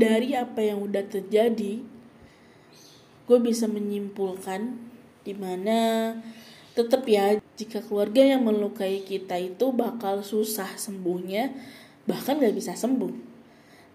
[0.00, 1.84] Dari apa yang udah terjadi
[3.28, 4.74] gue bisa menyimpulkan
[5.22, 6.12] di mana
[6.72, 11.52] tetap ya jika keluarga yang melukai kita itu bakal susah sembuhnya
[12.08, 13.30] bahkan gak bisa sembuh.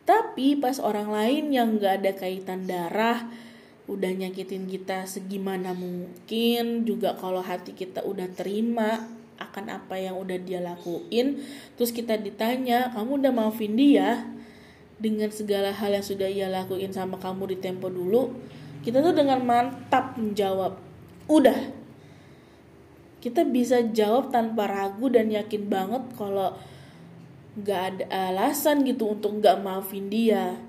[0.05, 3.26] Tapi pas orang lain yang gak ada kaitan darah
[3.85, 9.05] udah nyakitin kita segimana mungkin juga kalau hati kita udah terima
[9.38, 11.38] akan apa yang udah dia lakuin
[11.77, 14.26] terus kita ditanya kamu udah maafin dia
[14.96, 18.32] dengan segala hal yang sudah ia lakuin sama kamu di tempo dulu
[18.85, 20.77] kita tuh dengan mantap menjawab
[21.26, 21.74] udah.
[23.18, 26.54] Kita bisa jawab tanpa ragu dan yakin banget kalau
[27.57, 30.62] nggak ada alasan gitu untuk nggak maafin dia.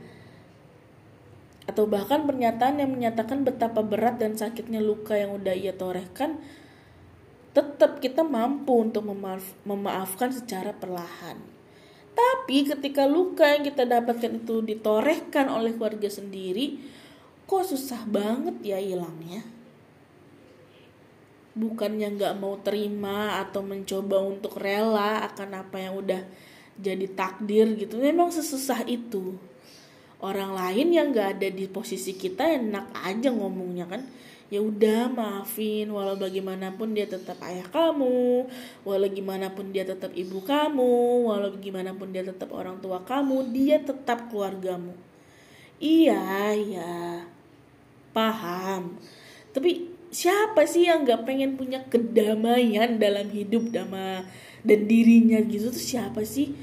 [1.69, 6.41] Atau bahkan pernyataan yang menyatakan betapa berat dan sakitnya luka yang udah ia torehkan
[7.53, 11.56] tetap kita mampu untuk memaaf, memaafkan secara perlahan
[12.17, 16.81] tapi ketika luka yang kita dapatkan itu ditorehkan oleh keluarga sendiri,
[17.45, 19.45] kok susah banget ya hilangnya.
[21.53, 26.23] Bukannya nggak mau terima atau mencoba untuk rela akan apa yang udah
[26.81, 28.01] jadi takdir gitu.
[28.01, 29.37] Memang sesusah itu.
[30.21, 34.09] Orang lain yang nggak ada di posisi kita enak aja ngomongnya kan
[34.47, 35.91] ya udah maafin.
[35.91, 38.47] Walau bagaimanapun dia tetap ayah kamu.
[38.87, 41.27] Walau gimana pun dia tetap ibu kamu.
[41.27, 43.51] Walau bagaimanapun dia tetap orang tua kamu.
[43.51, 44.95] Dia tetap keluargamu.
[45.77, 46.97] Iya ya
[48.17, 48.97] paham.
[49.53, 54.25] Tapi siapa sih yang nggak pengen punya kedamaian dalam hidup dama
[54.65, 55.69] dan dirinya gitu?
[55.69, 56.57] Tuh siapa sih?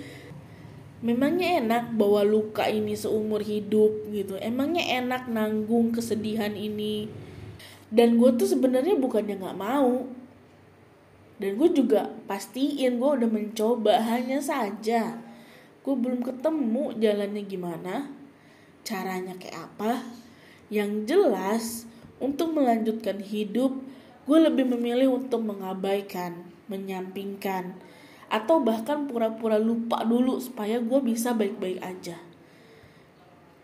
[1.04, 4.40] Memangnya enak bawa luka ini seumur hidup gitu?
[4.40, 7.12] Emangnya enak nanggung kesedihan ini
[7.94, 10.10] dan gue tuh sebenarnya bukannya nggak mau.
[11.38, 15.22] Dan gue juga pastiin gue udah mencoba hanya saja.
[15.86, 18.10] Gue belum ketemu jalannya gimana
[18.82, 20.02] caranya kayak apa.
[20.74, 21.64] Yang jelas
[22.18, 23.78] untuk melanjutkan hidup
[24.26, 27.78] gue lebih memilih untuk mengabaikan menyampingkan
[28.32, 32.18] atau bahkan pura-pura lupa dulu supaya gue bisa baik-baik aja.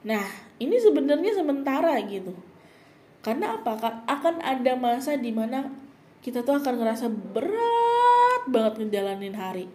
[0.06, 0.28] Nah
[0.62, 2.49] ini sebenarnya sementara gitu
[3.19, 5.68] karena apa akan ada masa di mana
[6.24, 9.68] kita tuh akan ngerasa berat banget ngejalanin hari.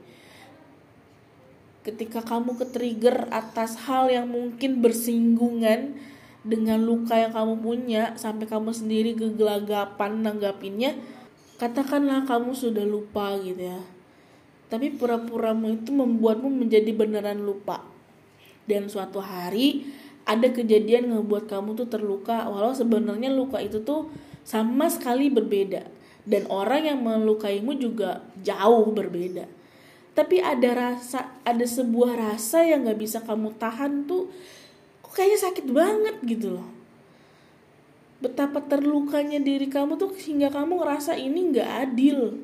[1.84, 6.00] Ketika kamu ke-trigger atas hal yang mungkin bersinggungan
[6.44, 10.97] dengan luka yang kamu punya sampai kamu sendiri kegelagapan nanggapinnya
[11.56, 13.81] katakanlah kamu sudah lupa gitu ya.
[14.72, 17.84] Tapi pura-puramu itu membuatmu menjadi beneran lupa.
[18.65, 19.84] Dan suatu hari
[20.25, 24.09] ada kejadian ngebuat kamu tuh terluka walau sebenarnya luka itu tuh
[24.45, 25.85] sama sekali berbeda.
[26.25, 29.45] Dan orang yang melukaimu juga jauh berbeda.
[30.17, 34.33] Tapi ada rasa ada sebuah rasa yang nggak bisa kamu tahan tuh
[35.05, 36.69] kok kayaknya sakit banget gitu loh.
[38.25, 42.41] Betapa terlukanya diri kamu tuh hingga kamu ngerasa ini nggak adil.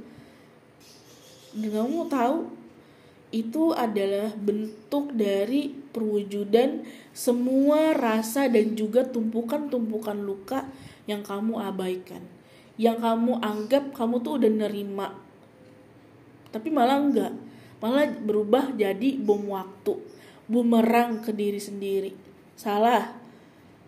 [1.56, 2.59] Dan kamu tahu
[3.30, 6.82] itu adalah bentuk dari perwujudan
[7.14, 10.66] semua rasa dan juga tumpukan-tumpukan luka
[11.06, 12.22] yang kamu abaikan.
[12.74, 15.08] Yang kamu anggap kamu tuh udah nerima.
[16.50, 17.32] Tapi malah enggak.
[17.78, 19.94] Malah berubah jadi bom waktu.
[20.50, 22.10] Bumerang ke diri sendiri.
[22.58, 23.14] Salah.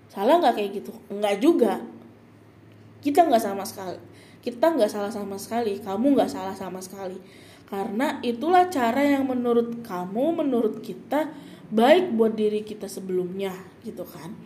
[0.07, 0.93] Salah nggak kayak gitu?
[1.11, 1.83] Enggak juga.
[3.03, 3.99] Kita nggak sama sekali.
[4.43, 5.79] Kita nggak salah sama sekali.
[5.79, 7.17] Kamu nggak salah sama sekali
[7.73, 11.33] karena itulah cara yang menurut kamu, menurut kita
[11.73, 14.37] baik buat diri kita sebelumnya gitu kan.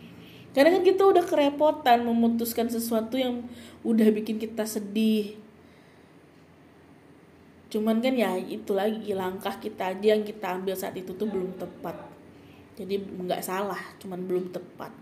[0.55, 3.43] Karena kan kita udah kerepotan memutuskan sesuatu yang
[3.83, 5.35] udah bikin kita sedih.
[7.67, 11.59] Cuman kan ya itu lagi langkah kita aja yang kita ambil saat itu tuh belum
[11.59, 11.99] tepat.
[12.79, 14.95] Jadi nggak salah, cuman belum tepat.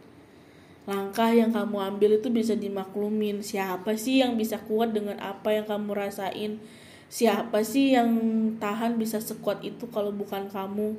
[0.86, 3.42] Langkah yang kamu ambil itu bisa dimaklumin.
[3.42, 6.62] Siapa sih yang bisa kuat dengan apa yang kamu rasain?
[7.06, 8.10] siapa sih yang
[8.58, 10.98] tahan bisa sekuat itu kalau bukan kamu?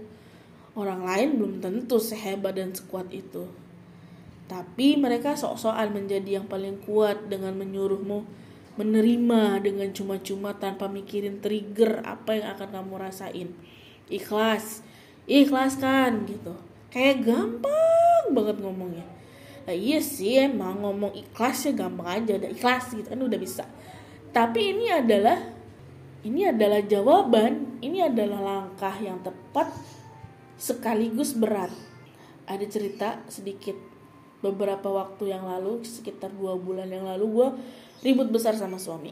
[0.76, 3.48] Orang lain belum tentu sehebat dan sekuat itu.
[4.46, 8.22] Tapi mereka sok-sokan menjadi yang paling kuat dengan menyuruhmu
[8.76, 13.48] menerima dengan cuma-cuma tanpa mikirin trigger apa yang akan kamu rasain.
[14.12, 14.84] Ikhlas.
[15.26, 16.54] Ikhlaskan gitu.
[16.92, 19.16] Kayak gampang banget ngomongnya
[19.66, 23.64] nah, iya sih emang ngomong ikhlas ya gampang aja udah ikhlas gitu kan udah bisa
[24.30, 25.38] tapi ini adalah
[26.22, 29.74] ini adalah jawaban ini adalah langkah yang tepat
[30.56, 31.74] sekaligus berat
[32.46, 33.74] ada cerita sedikit
[34.44, 37.48] beberapa waktu yang lalu sekitar dua bulan yang lalu gue
[38.06, 39.10] ribut besar sama suami.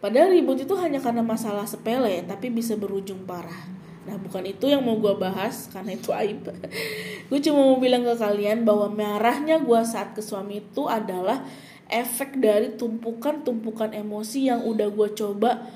[0.00, 3.68] Padahal ribut itu hanya karena masalah sepele, tapi bisa berujung parah.
[4.08, 6.48] Nah, bukan itu yang mau gue bahas, karena itu aib.
[7.28, 11.44] gue cuma mau bilang ke kalian bahwa marahnya gue saat ke suami itu adalah
[11.90, 15.68] efek dari tumpukan-tumpukan emosi yang udah gue coba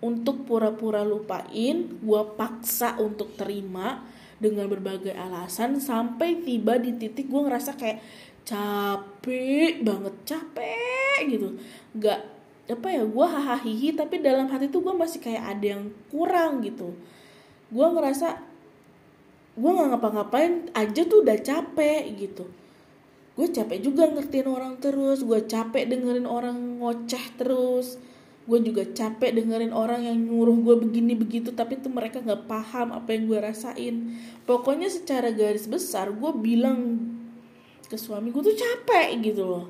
[0.00, 4.04] untuk pura-pura lupain, gue paksa untuk terima
[4.36, 8.04] dengan berbagai alasan sampai tiba di titik gue ngerasa kayak
[8.46, 11.56] capek banget capek gitu
[11.96, 12.20] nggak
[12.66, 16.94] apa ya gue hahaha tapi dalam hati tuh gue masih kayak ada yang kurang gitu
[17.66, 18.28] gue ngerasa
[19.56, 22.44] gue nggak ngapa-ngapain aja tuh udah capek gitu.
[23.36, 28.00] Gue capek juga ngertiin orang terus gue capek dengerin orang ngoceh terus
[28.46, 32.94] gue juga capek dengerin orang yang nyuruh gue begini begitu tapi tuh mereka nggak paham
[32.94, 33.94] apa yang gue rasain.
[34.44, 37.00] Pokoknya secara garis besar gue bilang
[37.90, 39.66] ke suami gue tuh capek gitu loh.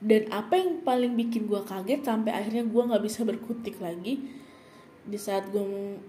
[0.00, 4.39] Dan apa yang paling bikin gue kaget sampai akhirnya gue nggak bisa berkutik lagi
[5.10, 5.60] di saat gue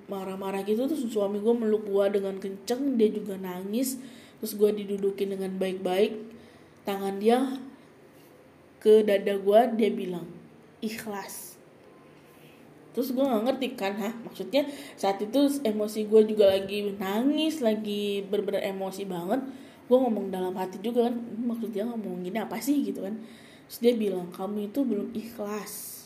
[0.05, 3.97] marah-marah gitu tuh suami gue meluk gue dengan kenceng dia juga nangis
[4.37, 6.17] terus gue didudukin dengan baik-baik
[6.85, 7.57] tangan dia
[8.81, 10.25] ke dada gue dia bilang
[10.81, 11.53] ikhlas.
[12.91, 14.67] Terus gue nggak ngerti kan ha maksudnya
[14.97, 19.45] saat itu emosi gue juga lagi nangis lagi berber emosi banget.
[19.85, 21.15] Gue ngomong dalam hati juga kan
[21.45, 22.81] maksud dia ngomong gini apa sih?
[22.81, 23.21] Gitu kan.
[23.69, 26.00] Terus dia bilang kamu itu belum ikhlas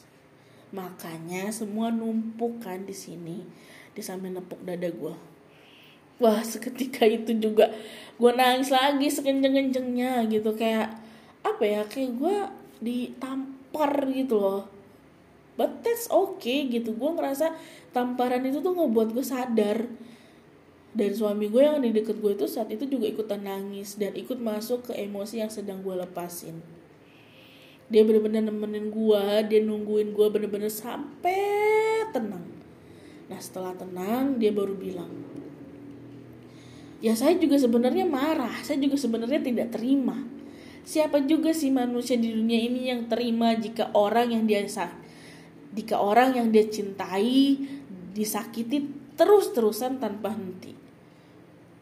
[0.75, 3.47] makanya semua numpuk kan di sini
[3.95, 5.15] di samping nepuk dada gue
[6.19, 7.71] wah seketika itu juga
[8.15, 10.55] gue nangis lagi sekenceng-kencengnya gitu.
[10.55, 10.95] Kayak
[11.43, 12.35] apa ya kayak gue
[12.79, 14.63] ditampar gitu loh.
[15.55, 16.95] But that's okay gitu.
[16.95, 17.55] Gue ngerasa
[17.95, 19.87] tamparan itu tuh ngebuat gue sadar.
[20.95, 24.39] Dan suami gue yang di deket gue itu saat itu juga ikutan nangis dan ikut
[24.39, 26.63] masuk ke emosi yang sedang gue lepasin
[27.85, 32.45] dia bener-bener nemenin gue dia nungguin gue bener-bener sampai tenang.
[33.29, 35.11] Nah setelah tenang dia baru bilang
[37.03, 40.25] ya saya juga sebenarnya marah saya juga sebenarnya tidak terima.
[40.85, 44.61] Siapa juga sih manusia di dunia ini yang terima jika orang yang dia
[45.73, 47.57] jika orang yang dia cintai
[48.13, 48.85] disakiti
[49.17, 50.77] terus-terusan tanpa henti?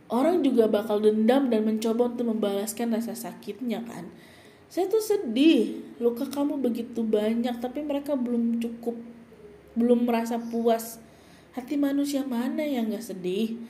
[0.08, 4.08] Orang juga bakal dendam dan mencoba untuk membalaskan rasa sakitnya kan
[4.74, 5.86] saya tuh sedih.
[6.02, 8.98] Luka kamu begitu banyak tapi mereka belum cukup.
[9.78, 10.98] Belum merasa puas.
[11.54, 13.62] Hati manusia mana yang gak sedih?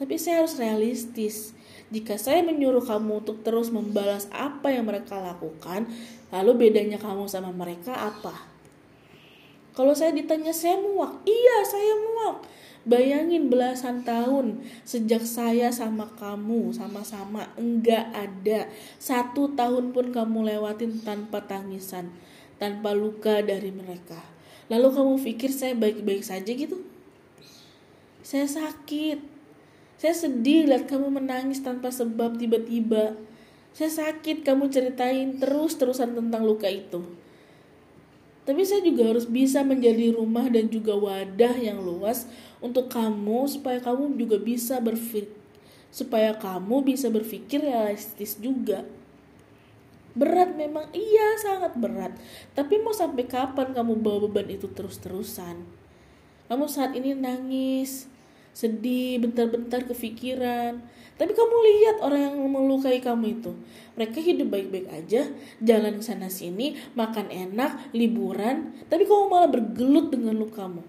[0.00, 1.52] Tapi saya harus realistis.
[1.92, 5.92] Jika saya menyuruh kamu untuk terus membalas apa yang mereka lakukan
[6.32, 8.55] lalu bedanya kamu sama mereka apa
[9.76, 12.48] kalau saya ditanya saya muak iya saya muak
[12.86, 18.70] Bayangin belasan tahun sejak saya sama kamu sama-sama enggak ada
[19.02, 22.14] satu tahun pun kamu lewatin tanpa tangisan,
[22.62, 24.22] tanpa luka dari mereka.
[24.70, 26.78] Lalu kamu pikir saya baik-baik saja gitu?
[28.22, 29.18] Saya sakit.
[29.98, 33.18] Saya sedih lihat kamu menangis tanpa sebab tiba-tiba.
[33.74, 37.02] Saya sakit kamu ceritain terus-terusan tentang luka itu.
[38.46, 42.30] Tapi saya juga harus bisa menjadi rumah dan juga wadah yang luas
[42.62, 45.34] untuk kamu supaya kamu juga bisa berpikir
[45.96, 48.84] supaya kamu bisa berpikir realistis juga.
[50.12, 52.12] Berat memang iya sangat berat.
[52.52, 55.64] Tapi mau sampai kapan kamu bawa beban itu terus-terusan?
[56.52, 58.08] Kamu saat ini nangis,
[58.56, 60.80] sedih, bentar-bentar kepikiran.
[61.20, 63.52] Tapi kamu lihat orang yang melukai kamu itu.
[64.00, 65.28] Mereka hidup baik-baik aja,
[65.60, 70.80] jalan sana sini, makan enak, liburan, tapi kamu malah bergelut dengan lukamu.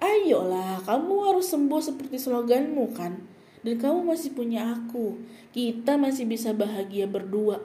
[0.00, 3.20] Ayolah, kamu harus sembuh seperti sloganmu kan?
[3.64, 5.16] Dan kamu masih punya aku.
[5.52, 7.64] Kita masih bisa bahagia berdua.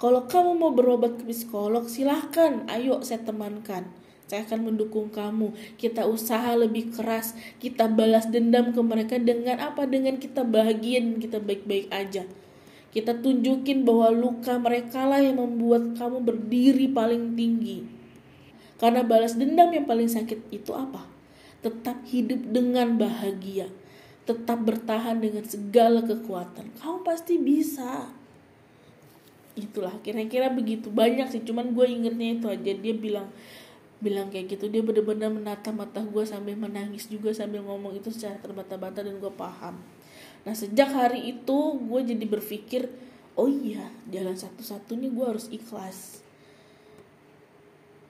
[0.00, 2.64] Kalau kamu mau berobat ke psikolog, silahkan.
[2.68, 5.52] Ayo saya temankan saya akan mendukung kamu.
[5.76, 9.84] Kita usaha lebih keras, kita balas dendam ke mereka dengan apa?
[9.84, 12.24] Dengan kita bahagia dan kita baik-baik aja.
[12.94, 17.84] Kita tunjukin bahwa luka mereka lah yang membuat kamu berdiri paling tinggi.
[18.80, 21.04] Karena balas dendam yang paling sakit itu apa?
[21.60, 23.68] Tetap hidup dengan bahagia.
[24.24, 26.72] Tetap bertahan dengan segala kekuatan.
[26.80, 28.08] Kamu pasti bisa.
[29.54, 33.30] itulah kira-kira begitu banyak sih cuman gue ingetnya itu aja dia bilang
[34.04, 38.36] bilang kayak gitu dia benar-benar menatap mata gue sambil menangis juga sambil ngomong itu secara
[38.36, 39.80] terbata-bata dan gue paham.
[40.44, 42.92] Nah sejak hari itu gue jadi berpikir
[43.34, 46.20] oh iya jalan satu-satunya gue harus ikhlas.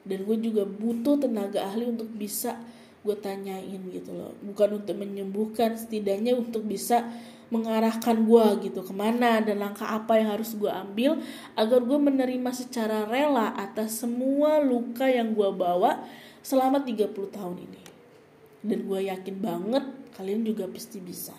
[0.04, 2.60] Dan gue juga butuh tenaga ahli untuk bisa
[3.06, 4.34] gue tanyain gitu loh.
[4.42, 7.08] Bukan untuk menyembuhkan setidaknya untuk bisa
[7.54, 11.22] mengarahkan gue gitu ke mana dan langkah apa yang harus gue ambil
[11.54, 16.02] agar gue menerima secara rela atas semua luka yang gue bawa
[16.42, 17.82] selama 30 tahun ini.
[18.66, 19.84] Dan gue yakin banget
[20.18, 21.36] kalian juga pasti bisa.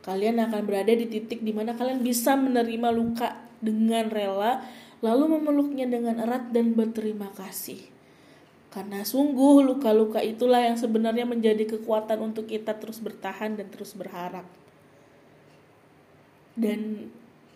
[0.00, 4.64] Kalian akan berada di titik di mana kalian bisa menerima luka dengan rela
[5.04, 7.78] lalu memeluknya dengan erat dan berterima kasih.
[8.68, 14.44] Karena sungguh luka-luka itulah yang sebenarnya menjadi kekuatan untuk kita terus bertahan dan terus berharap
[16.58, 17.10] dan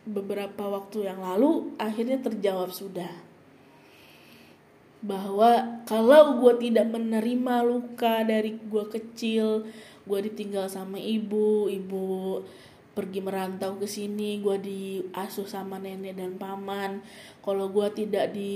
[0.06, 3.10] beberapa waktu yang lalu akhirnya terjawab sudah.
[5.02, 9.66] Bahwa kalau gue tidak menerima luka dari gue kecil
[10.02, 12.42] gue ditinggal sama ibu ibu
[12.92, 17.02] pergi merantau ke sini gue diasuh sama nenek dan paman.
[17.42, 18.54] Kalau gue tidak di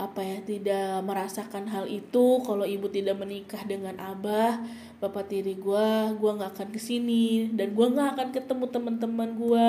[0.00, 2.40] apa ya tidak merasakan hal itu.
[2.42, 4.62] Kalau ibu tidak menikah dengan abah
[5.02, 7.50] bapak tiri gue gue nggak akan ke sini.
[7.52, 9.66] Dan gue nggak akan ketemu teman-teman gue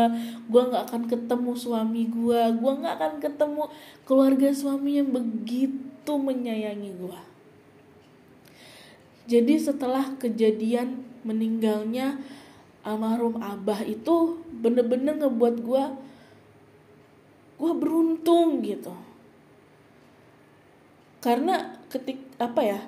[0.48, 3.64] gue nggak akan ketemu suami gue gue nggak akan ketemu
[4.06, 7.20] keluarga suami yang begitu menyayangi gue
[9.24, 12.20] jadi setelah kejadian meninggalnya
[12.84, 15.86] almarhum abah itu bener-bener ngebuat gue
[17.64, 18.92] gue beruntung gitu
[21.24, 22.80] karena ketik apa ya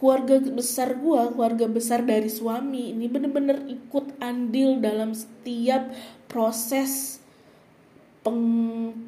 [0.00, 5.92] keluarga besar gue keluarga besar dari suami ini bener-bener ikut andil dalam setiap
[6.26, 7.22] proses
[8.22, 8.42] peng,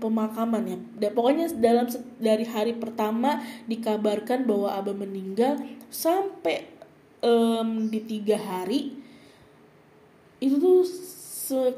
[0.02, 0.78] pemakaman ya.
[0.98, 1.86] Dan pokoknya dalam
[2.18, 5.58] dari hari pertama dikabarkan bahwa abah meninggal
[5.88, 6.66] sampai
[7.22, 8.92] um, di tiga hari
[10.42, 10.84] itu tuh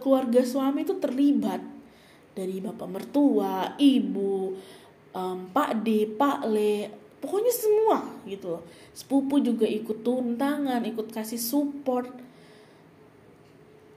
[0.00, 1.62] keluarga suami itu terlibat.
[2.37, 4.52] Dari bapak mertua ibu
[5.16, 6.92] um, Pak D, Pak Le,
[7.25, 8.62] pokoknya semua gitu loh.
[8.92, 12.12] Sepupu juga ikut tuntangan, ikut kasih support.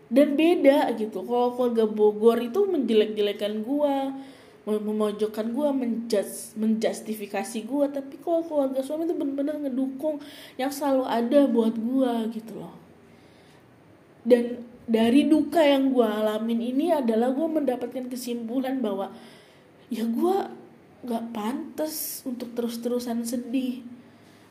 [0.09, 1.21] Dan beda gitu.
[1.21, 4.09] Kalau keluarga Bogor itu menjelek-jelekan gua,
[4.65, 10.17] memojokkan gua, menjust, menjustifikasi gua, tapi kalau keluarga suami itu benar-benar ngedukung
[10.57, 12.73] yang selalu ada buat gua gitu loh.
[14.25, 19.13] Dan dari duka yang gua alamin ini adalah gua mendapatkan kesimpulan bahwa
[19.93, 20.49] ya gua
[21.03, 23.84] gak pantas untuk terus-terusan sedih.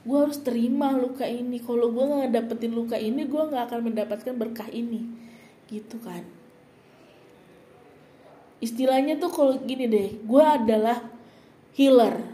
[0.09, 1.61] Gue harus terima luka ini.
[1.61, 5.05] Kalau gue gak dapetin luka ini gue gak akan mendapatkan berkah ini.
[5.69, 6.25] Gitu kan.
[8.59, 11.05] Istilahnya tuh kalau gini deh gue adalah
[11.77, 12.25] healer.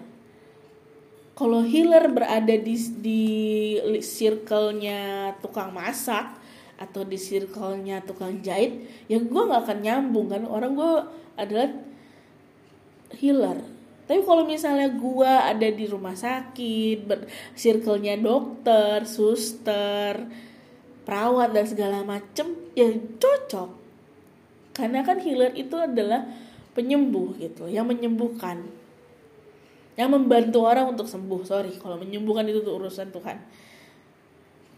[1.35, 3.23] Kalau healer berada di di
[3.99, 6.39] circle-nya tukang masak
[6.79, 10.47] atau di circle-nya tukang jahit ya gue gak akan nyambung kan.
[10.47, 10.93] Orang gue
[11.35, 11.75] adalah
[13.19, 13.74] healer
[14.05, 17.09] tapi kalau misalnya gue ada di rumah sakit,
[17.57, 20.29] circle-nya dokter, suster,
[21.09, 23.71] perawat dan segala macem, ya cocok.
[24.77, 26.29] Karena kan healer itu adalah
[26.77, 28.69] penyembuh gitu, yang menyembuhkan.
[29.97, 31.73] Yang membantu orang untuk sembuh, sorry.
[31.81, 33.41] Kalau menyembuhkan itu tuh urusan Tuhan.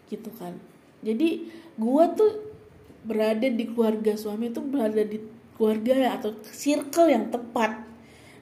[0.06, 0.54] Gitu kan.
[1.02, 2.30] Jadi gue tuh
[3.02, 5.18] berada di keluarga suami itu berada di
[5.56, 7.86] keluarga atau circle yang tepat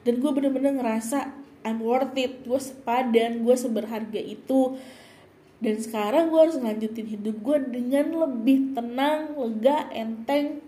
[0.05, 1.33] dan gue bener-bener ngerasa
[1.65, 2.45] I'm worth it.
[2.45, 4.77] Gue sepadan gue seberharga itu.
[5.57, 10.61] Dan sekarang gue harus ngelanjutin hidup gue dengan lebih tenang lega enteng.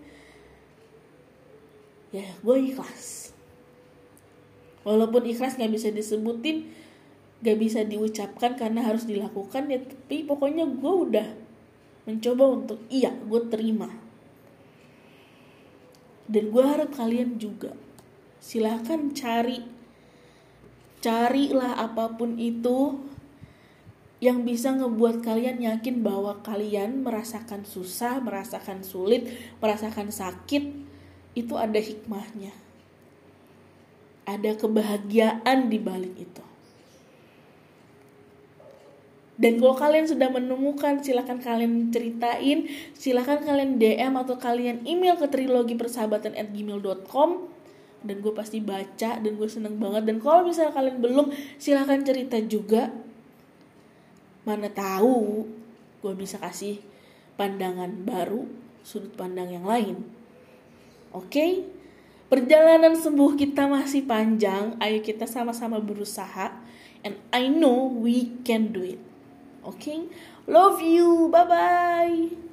[2.10, 3.30] Ya gue ikhlas.
[4.82, 6.74] Walaupun ikhlas nggak bisa disebutin
[7.38, 11.28] gak bisa diucapkan karena harus dilakukan ya tapi pokoknya gue udah
[12.02, 13.86] mencoba untuk iya gue terima.
[16.26, 17.78] Dan gue harap kalian juga
[18.38, 19.62] silahkan cari
[20.98, 22.98] carilah apa pun itu
[24.18, 29.30] yang bisa ngebuat kalian yakin bahwa kalian merasakan susah, merasakan sulit,
[29.62, 30.74] merasakan sakit,
[31.38, 32.50] itu ada hikmahnya.
[34.26, 36.44] Ada kebahagiaan di balik itu.
[39.38, 42.66] Dan kalau kalian sudah menemukan, silahkan kalian ceritain,
[42.98, 47.57] silahkan kalian DM atau kalian email ke trilogi persahabatan at gmail.com
[48.02, 50.06] dan gue pasti baca dan gue seneng banget.
[50.06, 51.26] Dan kalau misalnya kalian belum
[51.58, 52.90] silahkan cerita juga.
[54.46, 55.44] Mana tahu
[56.00, 56.80] gue bisa kasih
[57.36, 58.48] pandangan baru
[58.80, 60.06] sudut pandang yang lain.
[61.12, 61.28] Oke?
[61.28, 61.52] Okay?
[62.28, 64.76] perjalanan sembuh kita masih panjang.
[64.80, 66.52] Ayo kita sama-sama berusaha.
[67.02, 69.00] And I know we can do it.
[69.64, 69.80] Oke?
[69.80, 69.98] Okay?
[70.48, 71.28] love you.
[71.28, 72.47] Bye bye